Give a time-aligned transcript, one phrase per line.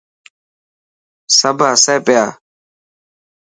[1.39, 1.57] سب
[1.89, 2.25] هي پيا.